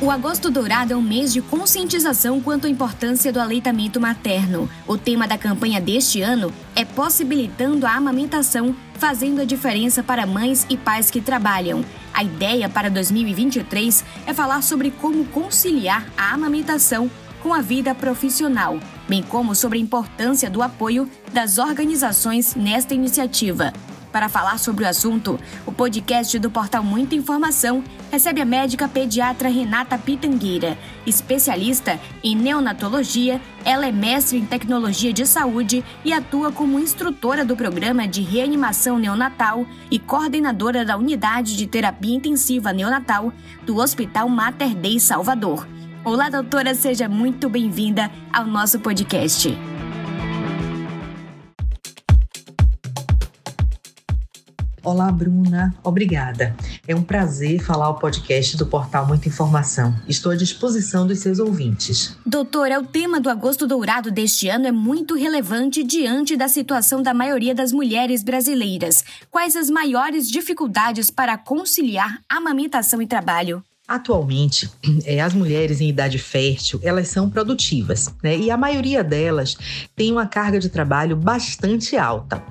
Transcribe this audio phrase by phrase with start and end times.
[0.00, 4.70] O Agosto Dourado é um mês de conscientização quanto à importância do aleitamento materno.
[4.86, 10.64] O tema da campanha deste ano é Possibilitando a Amamentação, fazendo a diferença para mães
[10.70, 11.84] e pais que trabalham.
[12.14, 17.10] A ideia para 2023 é falar sobre como conciliar a amamentação
[17.42, 18.78] com a vida profissional,
[19.08, 23.72] bem como sobre a importância do apoio das organizações nesta iniciativa.
[24.12, 29.48] Para falar sobre o assunto, o podcast do portal Muita Informação recebe a médica pediatra
[29.48, 30.78] Renata Pitangueira.
[31.06, 37.54] Especialista em neonatologia, ela é mestre em tecnologia de saúde e atua como instrutora do
[37.54, 43.32] programa de reanimação neonatal e coordenadora da unidade de terapia intensiva neonatal
[43.62, 45.68] do Hospital Mater Dei Salvador.
[46.02, 49.77] Olá, doutora, seja muito bem-vinda ao nosso podcast.
[54.88, 55.74] Olá, Bruna.
[55.84, 56.56] Obrigada.
[56.86, 59.94] É um prazer falar o podcast do portal Muita Informação.
[60.08, 62.16] Estou à disposição dos seus ouvintes.
[62.24, 67.12] Doutora, o tema do Agosto Dourado deste ano é muito relevante diante da situação da
[67.12, 69.04] maioria das mulheres brasileiras.
[69.30, 73.62] Quais as maiores dificuldades para conciliar amamentação e trabalho?
[73.86, 74.70] Atualmente,
[75.04, 78.38] é, as mulheres em idade fértil, elas são produtivas, né?
[78.38, 79.54] E a maioria delas
[79.94, 82.42] tem uma carga de trabalho bastante alta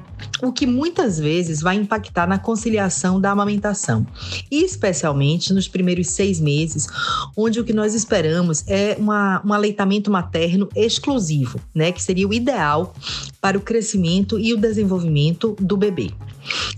[0.41, 4.05] o que muitas vezes vai impactar na conciliação da amamentação,
[4.51, 6.87] e especialmente nos primeiros seis meses,
[7.35, 12.33] onde o que nós esperamos é uma, um aleitamento materno exclusivo, né, que seria o
[12.33, 12.93] ideal
[13.41, 16.11] para o crescimento e o desenvolvimento do bebê.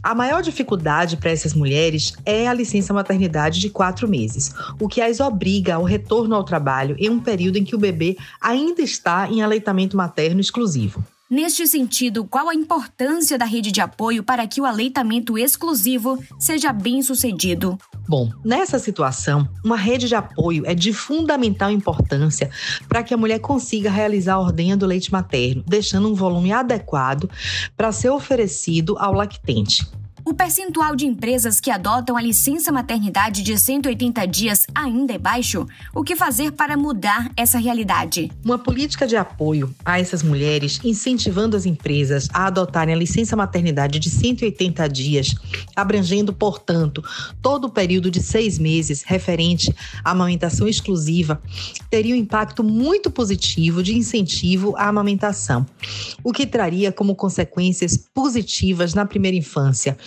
[0.02, 5.02] A maior dificuldade para essas mulheres é a licença maternidade de quatro meses, o que
[5.02, 9.30] as obriga ao retorno ao trabalho em um período em que o bebê ainda está
[9.30, 11.03] em aleitamento materno exclusivo.
[11.30, 16.73] Neste sentido, qual a importância da rede de apoio para que o aleitamento exclusivo seja
[16.73, 17.77] bem sucedido?
[18.08, 22.50] Bom, nessa situação, uma rede de apoio é de fundamental importância
[22.88, 27.29] para que a mulher consiga realizar a ordenha do leite materno, deixando um volume adequado
[27.78, 29.85] para ser oferecido ao lactente.
[30.25, 35.66] O percentual de empresas que adotam a licença maternidade de 180 dias ainda é baixo.
[35.96, 38.30] O que fazer para mudar essa realidade?
[38.44, 43.97] Uma política de apoio a essas mulheres, incentivando as empresas a adotarem a licença maternidade
[43.97, 45.35] de 180 dias,
[45.75, 47.01] abrangendo, portanto,
[47.41, 51.41] todo o período de seis meses referente à amamentação exclusiva,
[51.90, 55.66] teria um impacto muito positivo de incentivo à amamentação,
[56.24, 59.97] o que traria como consequências positivas na primeira infância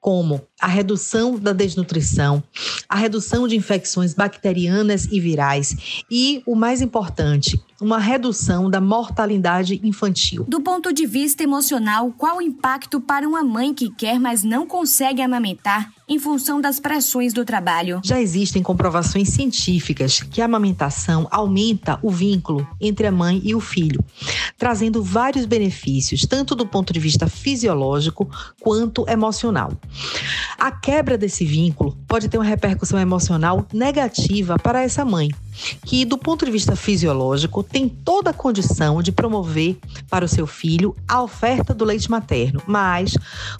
[0.00, 2.42] como a redução da desnutrição,
[2.88, 6.02] a redução de infecções bacterianas e virais.
[6.10, 10.44] E, o mais importante, uma redução da mortalidade infantil.
[10.46, 14.66] Do ponto de vista emocional, qual o impacto para uma mãe que quer, mas não
[14.66, 18.00] consegue amamentar em função das pressões do trabalho?
[18.04, 23.60] Já existem comprovações científicas que a amamentação aumenta o vínculo entre a mãe e o
[23.60, 24.04] filho,
[24.56, 29.72] trazendo vários benefícios, tanto do ponto de vista fisiológico quanto emocional.
[30.58, 35.30] A quebra desse vínculo pode ter uma repercussão emocional negativa para essa mãe,
[35.84, 40.46] que, do ponto de vista fisiológico, tem toda a condição de promover para o seu
[40.46, 43.16] filho a oferta do leite materno, mas,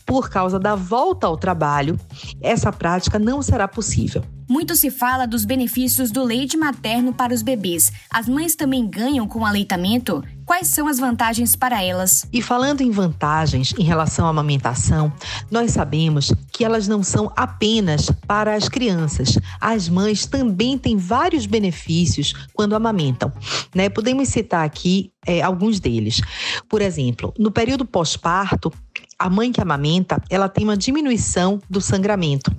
[0.06, 1.98] por causa da volta ao trabalho,
[2.40, 4.24] essa prática não será possível.
[4.48, 7.92] Muito se fala dos benefícios do leite materno para os bebês.
[8.10, 10.22] As mães também ganham com o aleitamento?
[10.44, 12.26] Quais são as vantagens para elas?
[12.32, 15.12] E falando em vantagens em relação à amamentação,
[15.50, 19.38] nós sabemos que elas não são apenas para as crianças.
[19.60, 23.32] As mães também têm vários benefícios quando amamentam.
[23.74, 23.88] Né?
[23.88, 26.20] Podemos citar aqui é, alguns deles.
[26.68, 28.72] Por exemplo, no período pós-parto,
[29.18, 32.52] a mãe que amamenta, ela tem uma diminuição do sangramento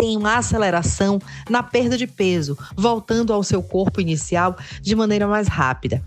[0.00, 5.46] tem uma aceleração na perda de peso, voltando ao seu corpo inicial de maneira mais
[5.46, 6.02] rápida.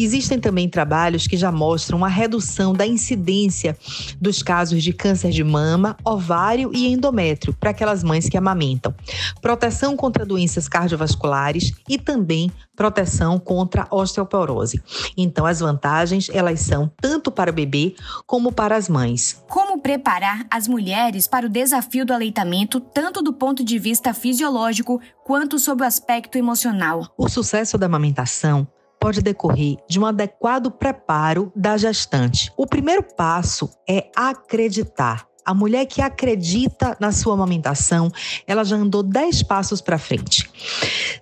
[0.00, 3.76] Existem também trabalhos que já mostram uma redução da incidência
[4.20, 8.94] dos casos de câncer de mama, ovário e endométrio para aquelas mães que amamentam,
[9.42, 14.80] proteção contra doenças cardiovasculares e também proteção contra osteoporose.
[15.16, 19.42] Então, as vantagens, elas são tanto para o bebê como para as mães.
[19.48, 25.00] Como preparar as mulheres para o desafio do aleitamento, tanto do ponto de vista fisiológico
[25.24, 27.12] quanto sob o aspecto emocional?
[27.18, 28.64] O sucesso da amamentação
[29.00, 32.52] pode decorrer de um adequado preparo da gestante.
[32.56, 35.26] O primeiro passo é acreditar.
[35.44, 38.10] A mulher que acredita na sua amamentação,
[38.46, 40.50] ela já andou 10 passos para frente.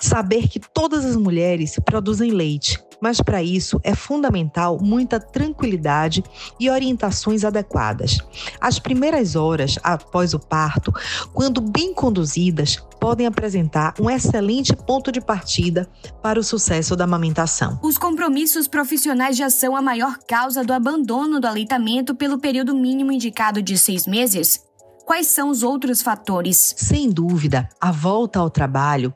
[0.00, 6.23] Saber que todas as mulheres produzem leite mas para isso é fundamental muita tranquilidade
[6.58, 8.19] e orientações adequadas.
[8.61, 10.93] As primeiras horas após o parto,
[11.32, 15.88] quando bem conduzidas, podem apresentar um excelente ponto de partida
[16.22, 17.78] para o sucesso da amamentação.
[17.82, 23.12] Os compromissos profissionais já são a maior causa do abandono do aleitamento pelo período mínimo
[23.12, 24.66] indicado de seis meses?
[25.06, 26.75] Quais são os outros fatores?
[26.76, 29.14] Sem dúvida, a volta ao trabalho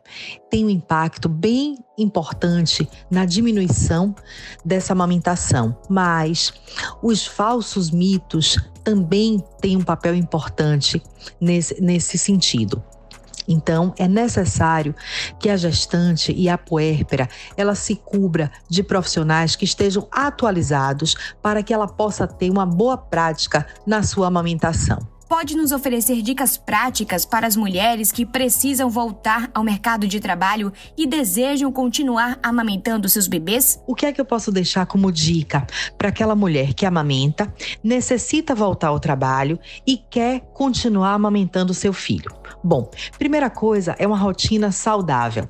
[0.49, 4.15] tem um impacto bem importante na diminuição
[4.65, 6.55] dessa amamentação, mas
[7.03, 11.03] os falsos mitos também têm um papel importante
[11.41, 12.81] nesse, nesse sentido.
[13.51, 14.95] Então, é necessário
[15.41, 21.61] que a gestante e a puérpera ela se cubra de profissionais que estejam atualizados para
[21.61, 25.01] que ela possa ter uma boa prática na sua amamentação
[25.31, 30.73] pode nos oferecer dicas práticas para as mulheres que precisam voltar ao mercado de trabalho
[30.99, 33.81] e desejam continuar amamentando seus bebês?
[33.87, 35.65] O que é que eu posso deixar como dica
[35.97, 39.57] para aquela mulher que amamenta, necessita voltar ao trabalho
[39.87, 42.35] e quer continuar amamentando seu filho?
[42.65, 45.49] Bom, primeira coisa é uma rotina saudável.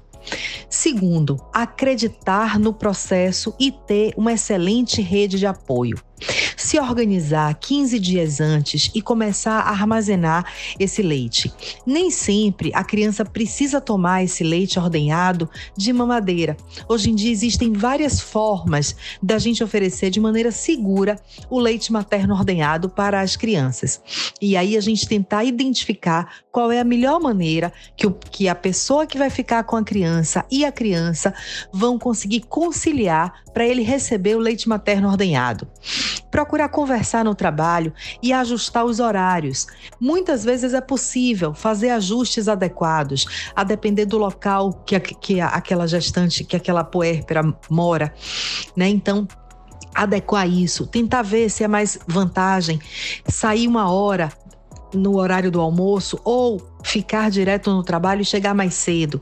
[0.69, 5.99] Segundo, acreditar no processo e ter uma excelente rede de apoio
[6.57, 10.45] se organizar 15 dias antes e começar a armazenar
[10.79, 11.53] esse leite.
[11.87, 16.57] Nem sempre a criança precisa tomar esse leite ordenhado de mamadeira.
[16.89, 21.17] Hoje em dia existem várias formas da gente oferecer de maneira segura
[21.49, 24.01] o leite materno ordenhado para as crianças.
[24.41, 28.55] E aí a gente tentar identificar qual é a melhor maneira que, o, que a
[28.55, 31.35] pessoa que vai ficar com a criança e a criança
[31.73, 35.67] vão conseguir conciliar para ele receber o leite materno ordenhado.
[36.31, 37.93] Procurar conversar no trabalho
[38.23, 39.67] e ajustar os horários.
[40.01, 46.45] Muitas vezes é possível fazer ajustes adequados, a depender do local que, que aquela gestante,
[46.45, 48.13] que aquela puérpera mora.
[48.77, 48.89] Né?
[48.89, 49.27] Então,
[49.95, 52.81] adequar isso, tentar ver se é mais vantagem
[53.27, 54.33] sair uma hora
[54.95, 59.21] no horário do almoço ou ficar direto no trabalho e chegar mais cedo.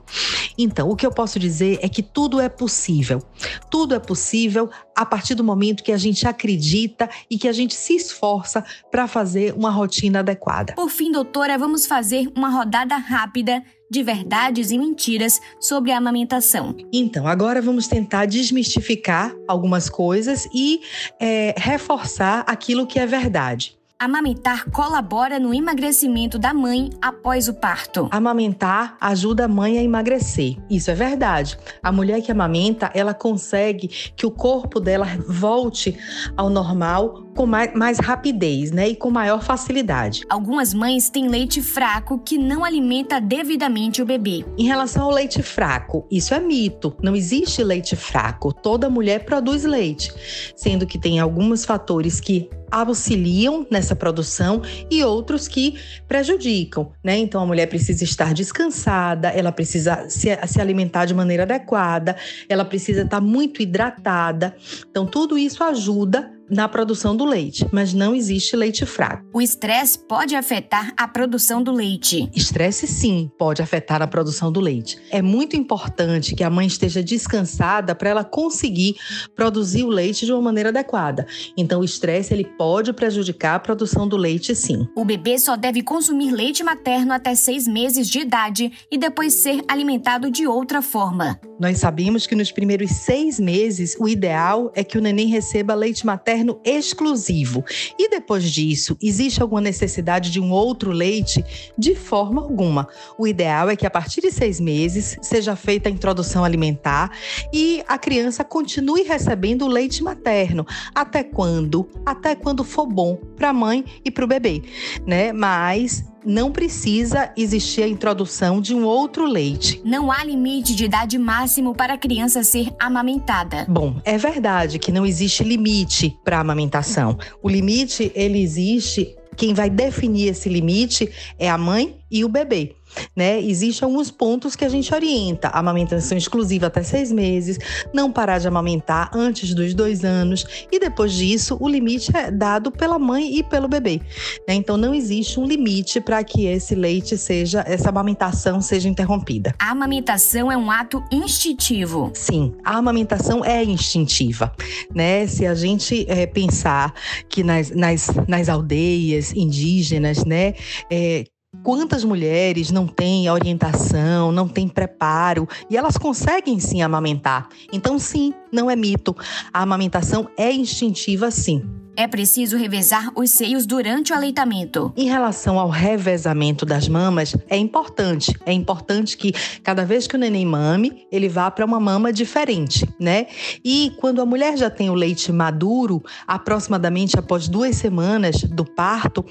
[0.57, 3.23] Então, o que eu posso dizer é que tudo é possível.
[3.71, 7.75] Tudo é possível a partir do momento que a gente acredita e que a gente
[7.75, 10.75] se esforça para fazer uma rotina adequada.
[10.75, 16.77] Por fim, doutora, vamos fazer uma rodada rápida de verdades e mentiras sobre a amamentação.
[16.93, 20.81] Então, agora vamos tentar desmistificar algumas coisas e
[21.19, 23.78] é, reforçar aquilo que é verdade.
[24.01, 28.09] Amamentar colabora no emagrecimento da mãe após o parto.
[28.13, 30.57] Amamentar ajuda a mãe a emagrecer.
[30.71, 31.59] Isso é verdade.
[31.83, 35.99] A mulher que amamenta, ela consegue que o corpo dela volte
[36.37, 38.89] ao normal com mais, mais rapidez, né?
[38.89, 40.25] E com maior facilidade.
[40.29, 44.45] Algumas mães têm leite fraco que não alimenta devidamente o bebê.
[44.57, 46.97] Em relação ao leite fraco, isso é mito.
[47.03, 48.53] Não existe leite fraco.
[48.53, 50.13] Toda mulher produz leite,
[50.55, 57.17] sendo que tem alguns fatores que auxiliam nessa produção e outros que prejudicam, né?
[57.19, 62.17] Então a mulher precisa estar descansada, ela precisa se, se alimentar de maneira adequada,
[62.49, 64.55] ela precisa estar muito hidratada.
[64.91, 69.25] Então tudo isso ajuda na produção do leite, mas não existe leite fraco.
[69.33, 72.31] O estresse pode afetar a produção do leite.
[72.35, 74.99] Estresse sim pode afetar a produção do leite.
[75.11, 78.97] É muito importante que a mãe esteja descansada para ela conseguir
[79.35, 81.27] produzir o leite de uma maneira adequada.
[81.57, 84.87] Então o estresse ele pode prejudicar a produção do leite sim.
[84.97, 89.63] O bebê só deve consumir leite materno até seis meses de idade e depois ser
[89.69, 91.39] alimentado de outra forma.
[91.59, 96.07] Nós sabemos que nos primeiros seis meses o ideal é que o neném receba leite
[96.07, 97.65] materno materno exclusivo.
[97.99, 101.45] E depois disso, existe alguma necessidade de um outro leite?
[101.77, 102.89] De forma alguma.
[103.19, 107.11] O ideal é que a partir de seis meses seja feita a introdução alimentar
[107.53, 110.67] e a criança continue recebendo o leite materno.
[110.95, 111.89] Até quando?
[112.07, 114.63] Até quando for bom para a mãe e para o bebê,
[115.07, 115.33] né?
[115.33, 119.81] Mas não precisa existir a introdução de um outro leite.
[119.83, 123.65] Não há limite de idade máximo para a criança ser amamentada.
[123.67, 127.17] Bom, é verdade que não existe limite para a amamentação.
[127.43, 131.09] O limite, ele existe quem vai definir esse limite
[131.39, 132.75] é a mãe e o bebê
[133.17, 133.41] né?
[133.41, 137.59] Existem alguns pontos que a gente orienta: amamentação exclusiva até seis meses,
[137.93, 142.71] não parar de amamentar antes dos dois anos, e depois disso, o limite é dado
[142.71, 144.01] pela mãe e pelo bebê.
[144.47, 144.55] Né?
[144.55, 149.55] Então, não existe um limite para que esse leite seja, essa amamentação seja interrompida.
[149.59, 152.11] A amamentação é um ato instintivo.
[152.15, 154.53] Sim, a amamentação é instintiva,
[154.95, 155.27] né?
[155.27, 156.95] Se a gente é, pensar
[157.29, 160.55] que nas, nas, nas aldeias indígenas, né,
[160.91, 161.25] é,
[161.63, 167.49] Quantas mulheres não têm orientação, não têm preparo e elas conseguem sim amamentar?
[167.73, 169.17] Então, sim, não é mito.
[169.53, 171.63] A amamentação é instintiva, sim.
[171.97, 174.93] É preciso revezar os seios durante o aleitamento.
[174.97, 178.33] Em relação ao revezamento das mamas, é importante.
[178.47, 179.33] É importante que
[179.65, 183.27] cada vez que o neném mame, ele vá para uma mama diferente, né?
[183.65, 189.25] E quando a mulher já tem o leite maduro, aproximadamente após duas semanas do parto,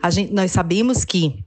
[0.00, 1.44] a gente, nós sabemos que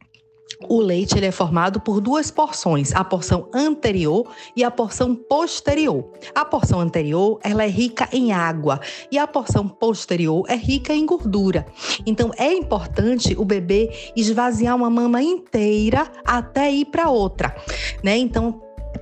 [0.67, 6.11] o leite ele é formado por duas porções, a porção anterior e a porção posterior.
[6.33, 8.79] A porção anterior ela é rica em água
[9.11, 11.65] e a porção posterior é rica em gordura.
[12.05, 17.55] Então é importante o bebê esvaziar uma mama inteira até ir para outra,
[18.03, 18.17] né?
[18.17, 18.61] Então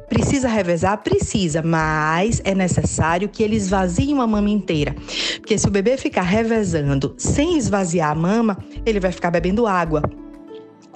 [0.10, 0.98] Precisa revezar?
[0.98, 4.96] Precisa, mas é necessário que ele esvazie uma mama inteira.
[5.38, 10.04] Porque se o bebê ficar revezando sem esvaziar a mama, ele vai ficar bebendo água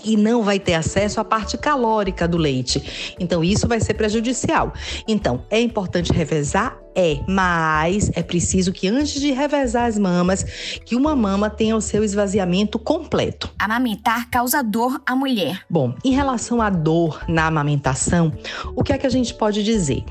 [0.04, 3.16] e não vai ter acesso à parte calórica do leite.
[3.20, 4.74] Então, isso vai ser prejudicial.
[5.08, 6.78] Então, é importante revezar?
[6.96, 10.44] É, mas é preciso que antes de revezar as mamas,
[10.84, 13.50] que uma mama tenha o seu esvaziamento completo.
[13.60, 15.62] Amamentar causa dor à mulher.
[15.70, 18.34] Bom, em relação à dor na amamentação,
[18.76, 20.04] o que é que a gente pode dizer?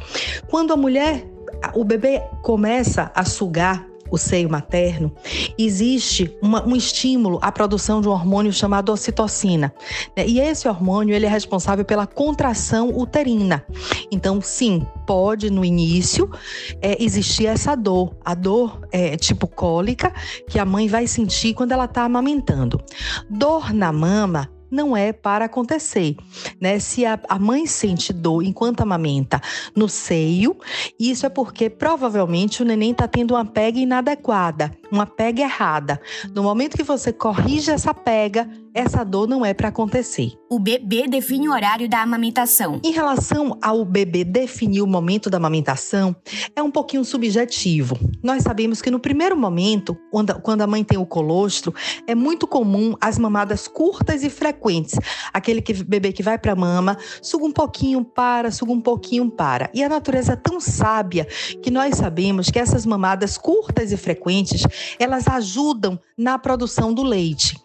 [0.48, 1.26] Quando a mulher,
[1.74, 5.12] o bebê começa a sugar o seio materno,
[5.58, 9.72] existe uma, um estímulo à produção de um hormônio chamado ocitocina.
[10.16, 10.26] Né?
[10.26, 13.64] E esse hormônio ele é responsável pela contração uterina.
[14.10, 16.30] Então, sim, pode no início
[16.80, 20.12] é, existir essa dor, a dor é, tipo cólica
[20.48, 22.80] que a mãe vai sentir quando ela está amamentando.
[23.28, 26.16] Dor na mama não é para acontecer,
[26.60, 26.78] né?
[26.78, 29.40] Se a, a, mãe sente dor enquanto amamenta
[29.74, 30.56] no seio,
[30.98, 36.00] isso é porque provavelmente o neném está tendo uma pega inadequada, uma pega errada.
[36.34, 38.48] No momento que você corrige essa pega,
[38.78, 40.34] essa dor não é para acontecer.
[40.48, 42.80] O bebê define o horário da amamentação.
[42.84, 46.14] Em relação ao bebê definir o momento da amamentação,
[46.54, 47.98] é um pouquinho subjetivo.
[48.22, 49.98] Nós sabemos que no primeiro momento,
[50.44, 51.74] quando a mãe tem o colostro,
[52.06, 54.96] é muito comum as mamadas curtas e frequentes.
[55.32, 59.28] Aquele que, bebê que vai para a mama, suga um pouquinho, para, suga um pouquinho,
[59.28, 59.68] para.
[59.74, 61.24] E a natureza é tão sábia
[61.60, 64.62] que nós sabemos que essas mamadas curtas e frequentes,
[65.00, 67.56] elas ajudam na produção do leite.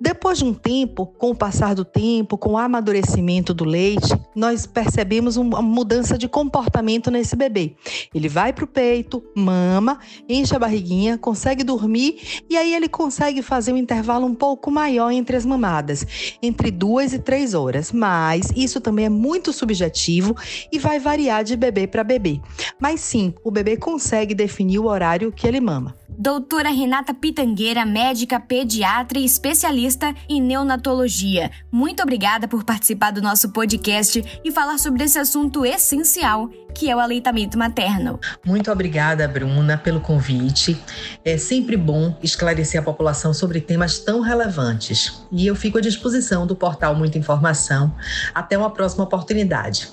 [0.00, 4.66] Depois de um tempo, com o passar do tempo, com o amadurecimento do leite, nós
[4.66, 7.74] percebemos uma mudança de comportamento nesse bebê.
[8.14, 13.42] Ele vai para o peito, mama, enche a barriguinha, consegue dormir e aí ele consegue
[13.42, 16.06] fazer um intervalo um pouco maior entre as mamadas,
[16.42, 17.92] entre duas e três horas.
[17.92, 20.36] Mas isso também é muito subjetivo
[20.70, 22.40] e vai variar de bebê para bebê.
[22.80, 25.94] Mas sim, o bebê consegue definir o horário que ele mama.
[26.18, 31.50] Doutora Renata Pitangueira, médica pediatra e especialista em neonatologia.
[31.70, 36.96] Muito obrigada por participar do nosso podcast e falar sobre esse assunto essencial, que é
[36.96, 38.18] o aleitamento materno.
[38.44, 40.80] Muito obrigada, Bruna, pelo convite.
[41.22, 45.22] É sempre bom esclarecer a população sobre temas tão relevantes.
[45.30, 47.94] E eu fico à disposição do portal Muita Informação.
[48.34, 49.92] Até uma próxima oportunidade.